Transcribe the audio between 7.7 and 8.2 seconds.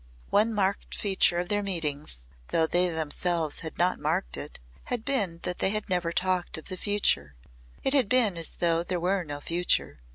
It had